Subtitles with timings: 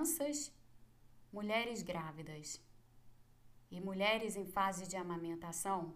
[0.00, 0.50] crianças,
[1.30, 2.58] mulheres grávidas
[3.70, 5.94] e mulheres em fase de amamentação,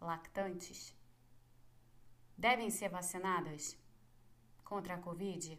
[0.00, 0.94] lactantes,
[2.38, 3.76] devem ser vacinadas
[4.62, 5.58] contra a Covid?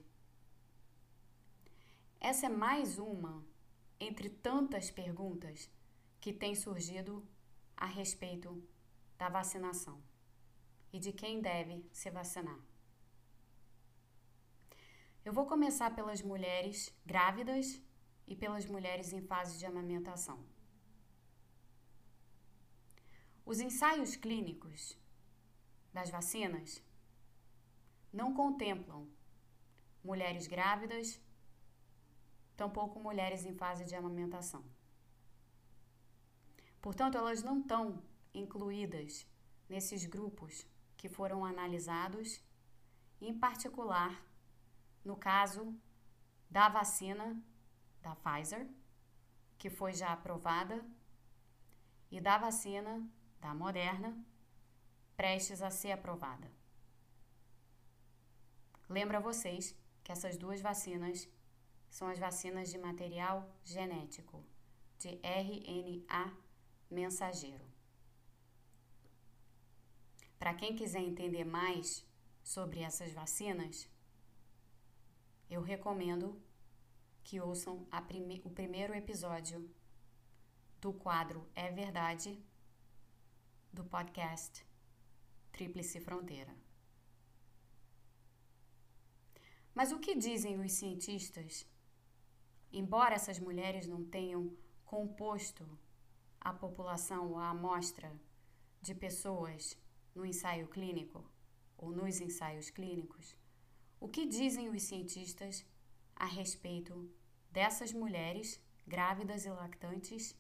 [2.21, 3.45] Essa é mais uma
[3.99, 5.69] entre tantas perguntas
[6.21, 7.21] que têm surgido
[7.75, 8.63] a respeito
[9.17, 10.01] da vacinação
[10.93, 12.74] e de quem deve se vacinar.
[15.25, 17.81] Eu vou começar pelas mulheres grávidas
[18.27, 20.45] e pelas mulheres em fase de amamentação.
[23.43, 24.95] Os ensaios clínicos
[25.91, 26.79] das vacinas
[28.13, 29.09] não contemplam
[30.03, 31.19] mulheres grávidas,
[32.55, 34.63] tampouco mulheres em fase de amamentação.
[36.79, 39.25] Portanto, elas não estão incluídas
[39.67, 42.39] nesses grupos que foram analisados,
[43.19, 44.23] em particular
[45.05, 45.73] no caso
[46.49, 47.39] da vacina
[48.01, 48.67] da Pfizer,
[49.57, 50.83] que foi já aprovada,
[52.11, 53.07] e da vacina
[53.39, 54.17] da Moderna,
[55.15, 56.51] prestes a ser aprovada.
[58.89, 61.27] Lembro a vocês que essas duas vacinas
[61.89, 64.43] são as vacinas de material genético,
[64.97, 66.37] de RNA
[66.89, 67.65] mensageiro.
[70.37, 72.05] Para quem quiser entender mais
[72.43, 73.89] sobre essas vacinas,
[75.49, 76.41] eu recomendo
[77.23, 79.69] que ouçam prime o primeiro episódio
[80.81, 82.39] do quadro É Verdade
[83.71, 84.65] do podcast
[85.51, 86.55] Tríplice Fronteira.
[89.73, 91.67] Mas o que dizem os cientistas?
[92.71, 95.65] Embora essas mulheres não tenham composto
[96.39, 98.11] a população ou a amostra
[98.81, 99.77] de pessoas
[100.13, 101.23] no ensaio clínico
[101.77, 103.35] ou nos ensaios clínicos,
[103.99, 105.65] o que dizem os cientistas
[106.15, 107.09] a respeito
[107.51, 110.35] dessas mulheres grávidas e lactantes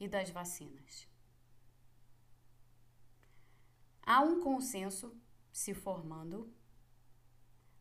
[0.00, 1.08] e das vacinas?
[4.04, 5.14] Há um consenso
[5.52, 6.52] se formando,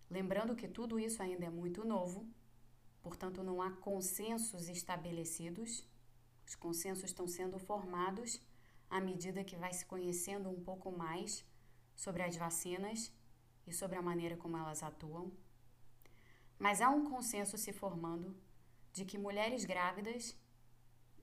[0.09, 2.29] lembrando que tudo isso ainda é muito novo,
[3.01, 5.87] portanto, não há consensos estabelecidos,
[6.45, 8.39] os consensos estão sendo formados
[8.89, 11.45] à medida que vai se conhecendo um pouco mais
[11.95, 13.11] sobre as vacinas
[13.65, 15.31] e sobre a maneira como elas atuam.
[16.57, 18.35] Mas há um consenso se formando
[18.93, 20.37] de que mulheres grávidas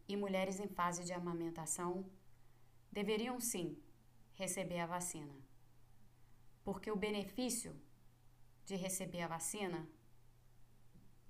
[0.09, 2.05] e mulheres em fase de amamentação
[2.91, 3.81] deveriam sim
[4.35, 5.35] receber a vacina.
[6.65, 7.79] Porque o benefício
[8.65, 9.89] de receber a vacina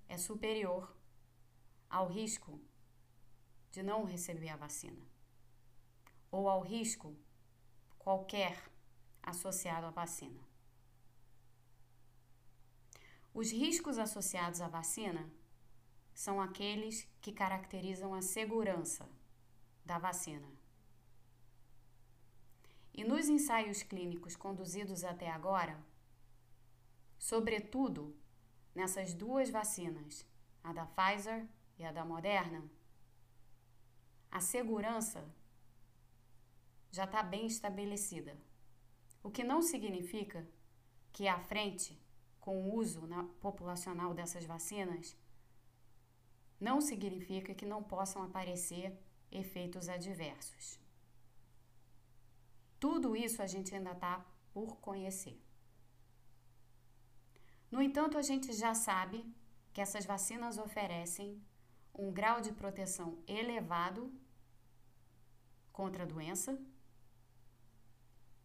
[0.08, 0.96] é superior
[1.88, 2.60] ao risco
[3.70, 5.06] de não receber a vacina
[6.30, 7.16] ou ao risco
[7.98, 8.70] qualquer
[9.22, 10.47] associado à vacina.
[13.32, 15.30] Os riscos associados à vacina
[16.14, 19.08] são aqueles que caracterizam a segurança
[19.84, 20.48] da vacina.
[22.92, 25.78] E nos ensaios clínicos conduzidos até agora,
[27.18, 28.16] sobretudo
[28.74, 30.26] nessas duas vacinas,
[30.64, 31.46] a da Pfizer
[31.78, 32.68] e a da Moderna,
[34.30, 35.24] a segurança
[36.90, 38.36] já está bem estabelecida.
[39.22, 40.46] O que não significa
[41.12, 42.00] que à frente,
[42.48, 43.02] com o uso
[43.42, 45.14] populacional dessas vacinas,
[46.58, 48.98] não significa que não possam aparecer
[49.30, 50.80] efeitos adversos.
[52.80, 55.38] Tudo isso a gente ainda está por conhecer.
[57.70, 59.18] No entanto, a gente já sabe
[59.74, 61.38] que essas vacinas oferecem
[61.92, 64.10] um grau de proteção elevado
[65.70, 66.58] contra a doença,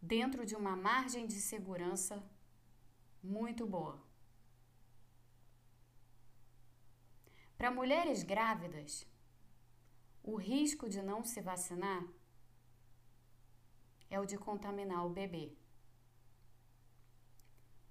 [0.01, 2.21] dentro de uma margem de segurança
[3.23, 4.03] muito boa.
[7.57, 9.07] Para mulheres grávidas,
[10.21, 12.03] o risco de não se vacinar
[14.09, 15.55] é o de contaminar o bebê.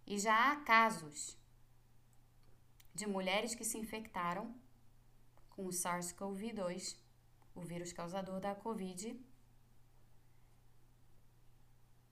[0.07, 1.39] E já há casos
[2.95, 4.55] de mulheres que se infectaram
[5.49, 6.99] com o SARS-CoV-2,
[7.55, 9.19] o vírus causador da Covid,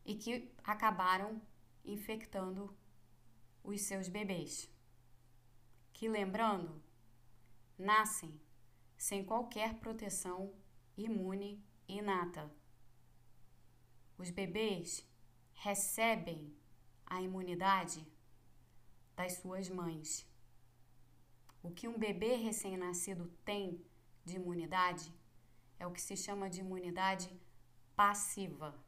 [0.04, 1.40] e que acabaram
[1.84, 2.74] infectando
[3.62, 4.68] os seus bebês.
[5.92, 6.82] Que lembrando,
[7.78, 8.40] nascem
[8.96, 10.52] sem qualquer proteção
[10.96, 12.50] imune inata
[14.20, 15.02] os bebês
[15.54, 16.54] recebem
[17.06, 18.06] a imunidade
[19.16, 20.28] das suas mães.
[21.62, 23.82] O que um bebê recém-nascido tem
[24.22, 25.10] de imunidade
[25.78, 27.34] é o que se chama de imunidade
[27.96, 28.78] passiva.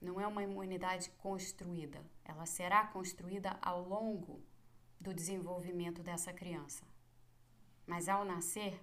[0.00, 4.42] Não é uma imunidade construída, ela será construída ao longo
[4.98, 6.84] do desenvolvimento dessa criança.
[7.86, 8.80] Mas ao nascer,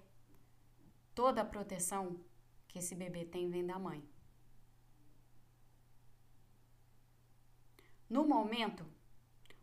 [1.14, 2.20] toda a proteção
[2.68, 4.06] que esse bebê tem vem da mãe.
[8.08, 8.86] No momento,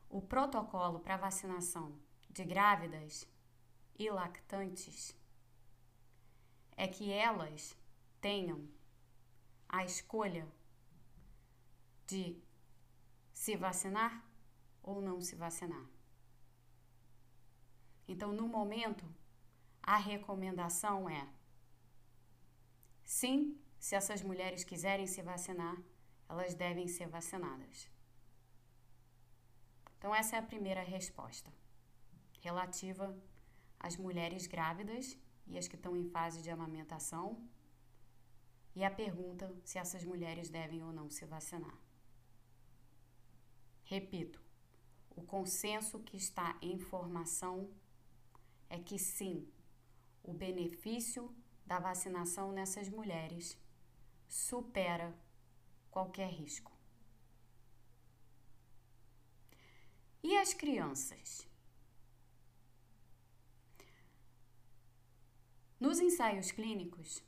[0.09, 1.97] o protocolo para vacinação
[2.29, 3.27] de grávidas
[3.97, 5.15] e lactantes
[6.75, 7.77] é que elas
[8.19, 8.67] tenham
[9.67, 10.47] a escolha
[12.07, 12.37] de
[13.33, 14.23] se vacinar
[14.81, 15.85] ou não se vacinar.
[18.07, 19.05] Então, no momento,
[19.81, 21.27] a recomendação é:
[23.03, 25.77] sim, se essas mulheres quiserem se vacinar,
[26.29, 27.89] elas devem ser vacinadas.
[29.97, 31.51] Então, essa é a primeira resposta,
[32.41, 33.17] relativa
[33.79, 35.17] às mulheres grávidas
[35.47, 37.47] e as que estão em fase de amamentação,
[38.75, 41.84] e a pergunta se essas mulheres devem ou não se vacinar.
[43.85, 44.41] Repito,
[45.15, 47.69] o consenso que está em formação
[48.67, 49.47] é que sim,
[50.23, 51.33] o benefício
[51.65, 53.57] da vacinação nessas mulheres
[54.27, 55.15] supera
[55.91, 56.71] qualquer risco.
[60.23, 61.47] E as crianças?
[65.79, 67.23] Nos ensaios clínicos,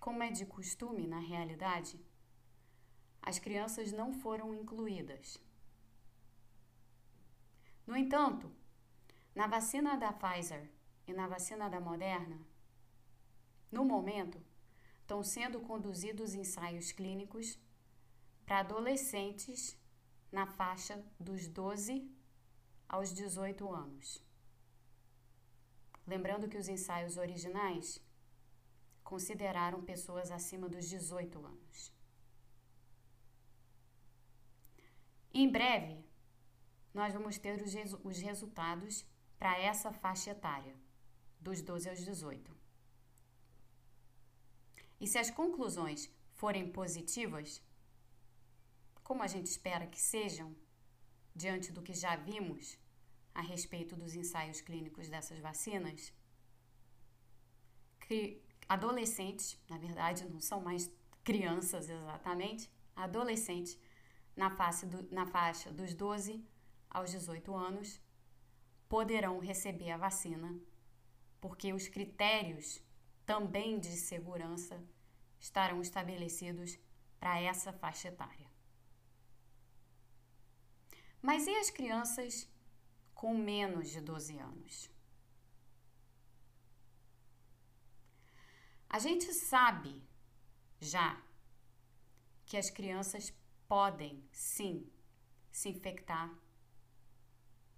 [0.00, 2.00] como é de costume na realidade,
[3.24, 5.38] as crianças não foram incluídas.
[7.86, 8.52] No entanto,
[9.34, 10.70] na vacina da Pfizer
[11.06, 12.38] e na vacina da Moderna,
[13.72, 14.38] no momento,
[15.00, 17.58] estão sendo conduzidos ensaios clínicos
[18.44, 19.76] para adolescentes
[20.30, 22.06] na faixa dos 12
[22.86, 24.22] aos 18 anos.
[26.06, 28.02] Lembrando que os ensaios originais
[29.02, 31.93] consideraram pessoas acima dos 18 anos.
[35.36, 35.98] Em breve,
[36.94, 39.04] nós vamos ter os, resu os resultados
[39.36, 40.76] para essa faixa etária,
[41.40, 42.56] dos 12 aos 18.
[45.00, 47.60] E se as conclusões forem positivas,
[49.02, 50.54] como a gente espera que sejam,
[51.34, 52.78] diante do que já vimos
[53.34, 56.12] a respeito dos ensaios clínicos dessas vacinas,
[58.06, 60.88] que adolescentes, na verdade, não são mais
[61.24, 63.76] crianças exatamente, adolescentes
[64.36, 66.44] na, do, na faixa dos 12
[66.90, 68.00] aos 18 anos
[68.88, 70.58] poderão receber a vacina,
[71.40, 72.80] porque os critérios
[73.26, 74.82] também de segurança
[75.40, 76.78] estarão estabelecidos
[77.18, 78.48] para essa faixa etária.
[81.20, 82.48] Mas e as crianças
[83.14, 84.90] com menos de 12 anos?
[88.88, 90.02] A gente sabe
[90.80, 91.20] já
[92.44, 93.32] que as crianças
[93.68, 94.90] podem sim
[95.50, 96.32] se infectar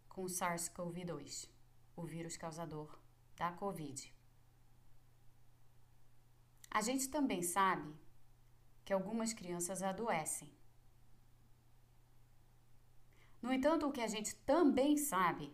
[0.09, 1.49] com o SARS-CoV-2,
[1.95, 2.99] o vírus causador
[3.37, 4.13] da Covid.
[6.71, 7.95] A gente também sabe
[8.85, 10.51] que algumas crianças adoecem.
[13.41, 15.53] No entanto, o que a gente também sabe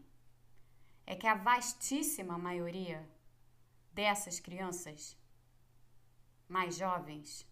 [1.07, 3.09] é que a vastíssima maioria
[3.93, 5.17] dessas crianças
[6.49, 7.47] mais jovens,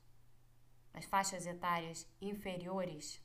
[0.93, 3.23] das faixas etárias inferiores,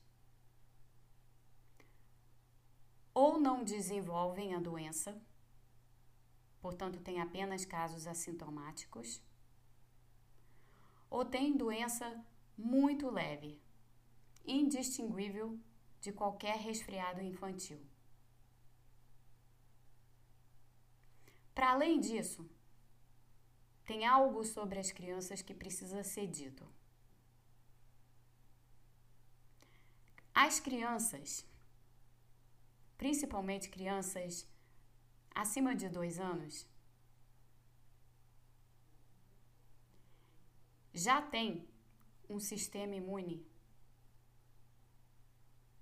[3.12, 5.20] ou não desenvolvem a doença,
[6.60, 9.22] portanto, têm apenas casos assintomáticos,
[11.08, 12.24] ou têm doença
[12.56, 13.60] muito leve,
[14.44, 15.58] indistinguível
[16.00, 17.80] de qualquer resfriado infantil.
[21.54, 22.48] Para além disso,
[23.86, 26.66] tem algo sobre as crianças que precisa ser dito.
[30.44, 31.30] As crianças
[32.96, 34.48] principalmente crianças
[35.34, 36.66] acima de dois anos,
[40.94, 41.68] já tem
[42.28, 43.46] um sistema imune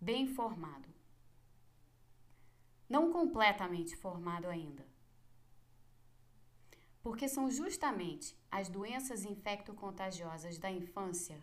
[0.00, 0.88] bem formado.
[2.88, 4.84] Não completamente formado ainda.
[7.00, 11.40] Porque são justamente as doenças infecto-contagiosas da infância,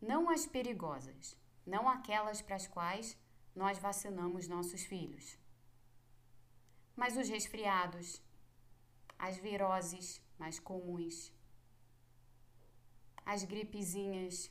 [0.00, 1.36] não as perigosas,
[1.66, 3.16] não aquelas para as quais
[3.54, 5.38] nós vacinamos nossos filhos.
[6.96, 8.22] Mas os resfriados,
[9.18, 11.32] as viroses mais comuns,
[13.24, 14.50] as gripezinhas,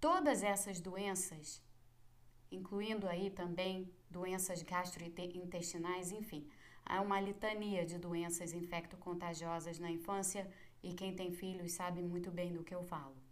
[0.00, 1.62] todas essas doenças,
[2.50, 6.48] incluindo aí também doenças gastrointestinais, enfim,
[6.84, 10.48] há uma litania de doenças infecto-contagiosas na infância
[10.82, 13.23] e quem tem filhos sabe muito bem do que eu falo.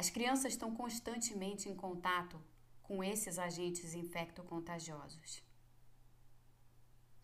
[0.00, 2.40] As crianças estão constantemente em contato
[2.82, 5.42] com esses agentes infecto-contagiosos.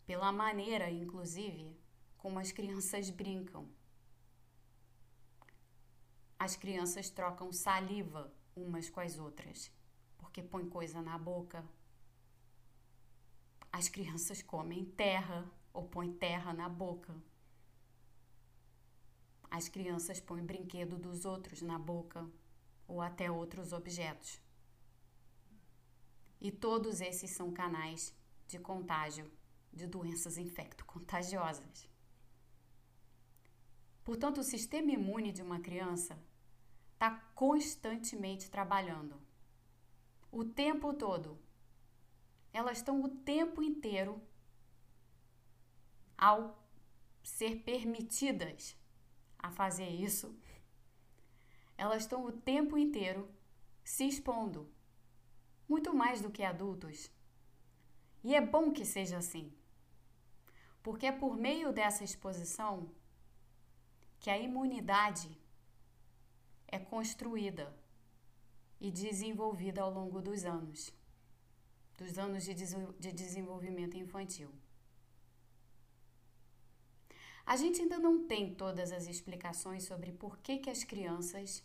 [0.04, 1.75] Pela maneira, inclusive,
[2.18, 3.66] como as crianças brincam.
[6.38, 9.73] As crianças trocam saliva umas com as outras,
[10.18, 11.66] porque põem coisa na boca.
[13.73, 17.16] As crianças comem terra ou põem terra na boca.
[19.50, 22.30] As crianças põem brinquedo dos outros na boca
[22.87, 24.40] ou até outros objetos.
[26.40, 28.14] E todos esses são canais
[28.47, 29.31] de contágio
[29.73, 31.88] de doenças infecto-contagiosas.
[34.05, 36.16] Portanto, o sistema imune de uma criança
[36.93, 39.21] está constantemente trabalhando.
[40.31, 41.38] O tempo todo.
[42.52, 44.23] Elas estão o tempo inteiro
[46.16, 46.64] ao
[47.23, 48.76] ser permitidas
[49.38, 50.35] a fazer isso,
[51.76, 53.28] elas estão o tempo inteiro
[53.85, 54.68] se expondo,
[55.68, 57.11] muito mais do que adultos.
[58.25, 59.52] E é bom que seja assim,
[60.83, 62.90] porque é por meio dessa exposição
[64.18, 65.38] que a imunidade
[66.66, 67.75] é construída
[68.80, 70.92] e desenvolvida ao longo dos anos,
[71.97, 74.50] dos anos de, de desenvolvimento infantil.
[77.47, 81.65] A gente ainda não tem todas as explicações sobre por que, que as crianças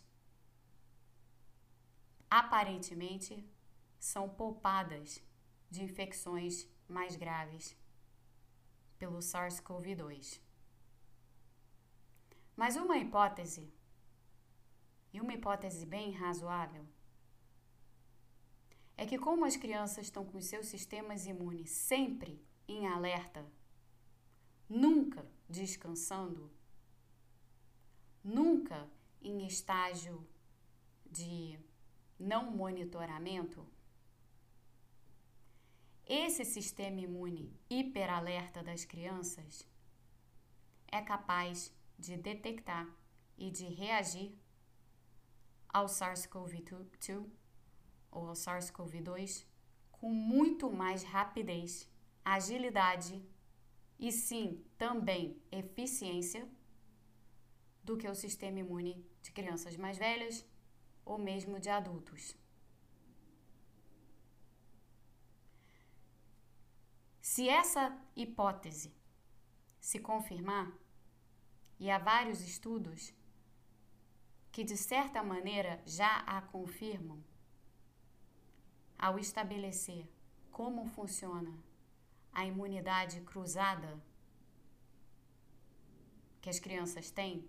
[2.30, 3.44] aparentemente
[3.98, 5.20] são poupadas
[5.68, 7.76] de infecções mais graves
[8.96, 10.40] pelo SARS-CoV-2.
[12.54, 13.68] Mas uma hipótese,
[15.12, 16.86] e uma hipótese bem razoável,
[18.96, 23.44] é que como as crianças estão com seus sistemas imunes sempre em alerta,
[24.68, 26.50] nunca descansando,
[28.24, 28.90] nunca
[29.20, 30.26] em estágio
[31.04, 31.58] de
[32.18, 33.68] não monitoramento,
[36.06, 39.68] esse sistema imune hiperalerta das crianças
[40.90, 42.88] é capaz de detectar
[43.36, 44.34] e de reagir
[45.68, 47.30] ao SARS-CoV-2
[48.10, 49.44] ou ao SARS-CoV-2
[49.92, 51.88] com muito mais rapidez,
[52.24, 53.24] agilidade
[54.02, 56.44] e sim também eficiência
[57.84, 60.44] do que o sistema imune de crianças mais velhas
[61.04, 62.36] ou mesmo de adultos.
[67.20, 68.92] Se essa hipótese
[69.80, 70.76] se confirmar,
[71.78, 73.14] e há vários estudos
[74.50, 77.22] que de certa maneira já a confirmam,
[78.98, 80.08] ao estabelecer
[80.50, 81.56] como funciona
[82.32, 84.00] a imunidade cruzada
[86.40, 87.48] que as crianças têm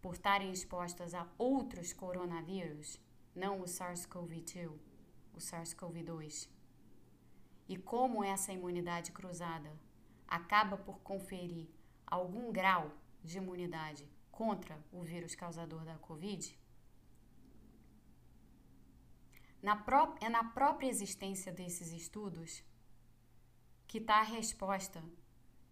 [0.00, 3.00] por estarem expostas a outros coronavírus,
[3.34, 4.78] não o SARS-CoV-2,
[5.34, 6.48] o SARS-CoV-2.
[7.68, 9.72] E como essa imunidade cruzada
[10.28, 11.68] acaba por conferir
[12.06, 12.92] algum grau
[13.24, 16.56] de imunidade contra o vírus causador da Covid,
[19.60, 19.82] na
[20.20, 22.62] é na própria existência desses estudos
[23.86, 25.02] que está a resposta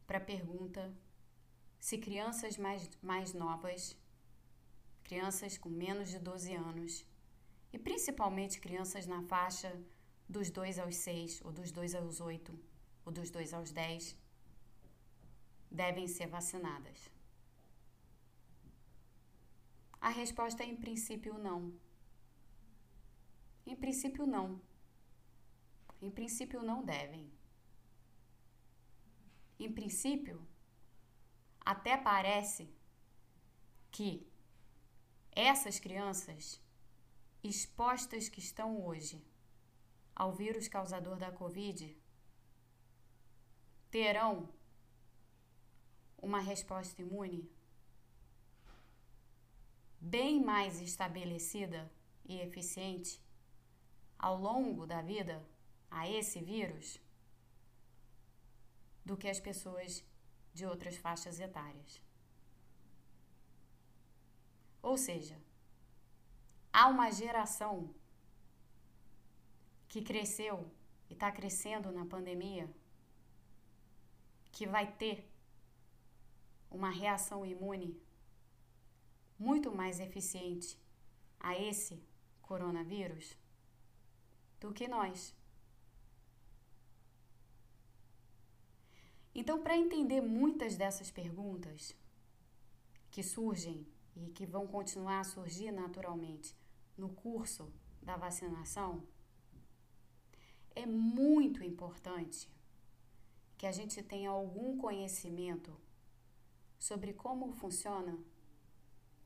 [0.07, 0.93] para a pergunta
[1.79, 3.97] se crianças mais, mais novas,
[5.03, 7.07] crianças com menos de 12 anos,
[7.73, 9.71] e principalmente crianças na faixa
[10.29, 12.59] dos 2 aos 6, ou dos 2 aos 8,
[13.05, 14.17] ou dos 2 aos 10,
[15.71, 17.11] devem ser vacinadas.
[20.01, 21.75] A resposta é em princípio não.
[23.67, 24.61] Em princípio não.
[26.01, 27.31] Em princípio não devem.
[29.65, 30.47] Em princípio,
[31.59, 32.71] até parece
[33.91, 34.31] que
[35.33, 36.61] essas crianças
[37.43, 39.25] expostas que estão hoje
[40.15, 41.97] ao vírus causador da Covid
[43.91, 44.51] terão
[46.19, 47.51] uma resposta imune
[49.99, 51.91] bem mais estabelecida
[52.27, 53.19] e eficiente
[54.19, 55.43] ao longo da vida
[55.91, 57.03] a esse vírus
[59.05, 60.05] do que as pessoas
[60.53, 62.01] de outras faixas etárias.
[64.83, 65.37] Ou seja,
[66.73, 67.95] há uma geração
[69.89, 70.71] que cresceu
[71.09, 72.69] e está crescendo na pandemia
[74.53, 75.29] que vai ter
[76.71, 78.01] uma reação imune
[79.39, 80.79] muito mais eficiente
[81.41, 82.03] a esse
[82.43, 83.37] coronavírus
[84.61, 85.35] do que nós.
[89.35, 91.95] Então, para entender muitas dessas perguntas
[93.11, 96.57] que surgem e que vão continuar a surgir naturalmente
[96.97, 99.03] no curso da vacinação,
[100.75, 102.49] é muito importante
[103.57, 105.77] que a gente tenha algum conhecimento
[106.79, 108.19] sobre como funciona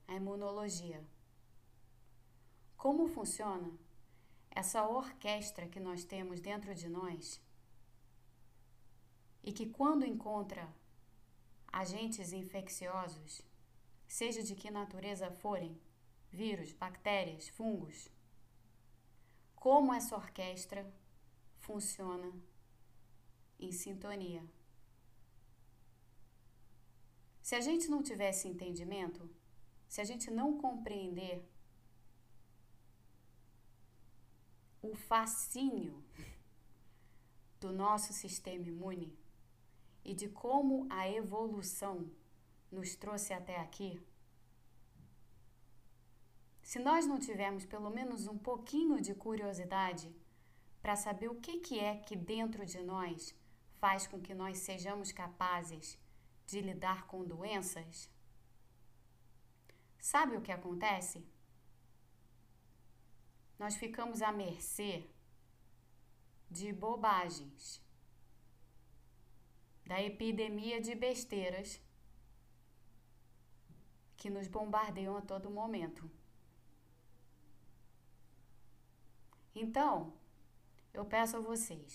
[0.07, 1.05] a imunologia.
[2.77, 3.71] Como funciona
[4.51, 7.41] essa orquestra que nós temos dentro de nós
[9.43, 10.69] e que, quando encontra
[11.73, 13.43] agentes infecciosos,
[14.07, 15.81] seja de que natureza forem
[16.31, 18.11] vírus, bactérias, fungos
[19.55, 20.91] como essa orquestra
[21.59, 22.33] funciona
[23.59, 24.45] em sintonia.
[27.43, 29.29] Se a gente não tivesse entendimento,
[29.89, 31.43] se a gente não compreender
[34.81, 36.05] o fascínio
[37.59, 39.19] do nosso sistema imune
[40.09, 42.11] e de como a evolução
[42.73, 44.01] nos trouxe até aqui,
[46.63, 50.11] se nós não tivermos pelo menos um pouquinho de curiosidade
[50.81, 53.35] para saber o que, que é que dentro de nós
[53.81, 55.99] faz com que nós sejamos capazes
[56.47, 58.11] de lidar com doenças,
[59.99, 61.23] sabe o que acontece?
[63.59, 65.07] Nós ficamos à mercê
[66.51, 67.83] de bobagens,
[69.89, 71.81] da epidemia de besteiras
[74.19, 76.03] que nos bombardeiam a todo momento.
[79.55, 79.93] Então,
[80.93, 81.93] eu peço a vocês.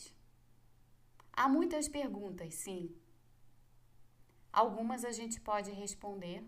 [1.31, 2.83] Há muitas perguntas, sim.
[4.51, 6.43] Algumas a gente pode responder,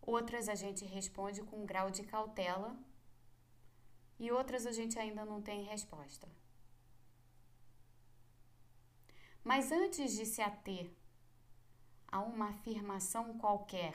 [0.00, 2.76] outras a gente responde com um grau de cautela
[4.18, 6.28] e outras a gente ainda não tem resposta.
[9.48, 10.94] Mas antes de se ater
[12.06, 13.94] a uma afirmação qualquer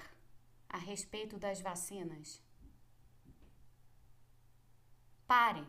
[0.67, 2.41] a respeito das vacinas,
[5.27, 5.67] parem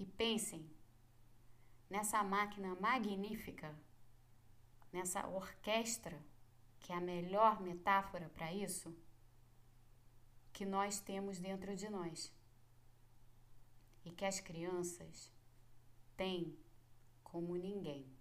[0.00, 0.68] e pensem
[1.88, 3.72] nessa máquina magnífica,
[4.92, 6.20] nessa orquestra,
[6.80, 8.92] que é a melhor metáfora para isso,
[10.52, 12.34] que nós temos dentro de nós
[14.04, 15.30] e que as crianças
[16.16, 16.58] têm
[17.22, 18.18] como ninguém.